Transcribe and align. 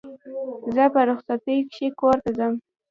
زه 0.75 0.83
په 0.93 1.01
رخصتیو 1.09 1.67
کښي 1.69 1.87
کور 1.99 2.17
ته 2.23 2.29
ځم. 2.37 2.53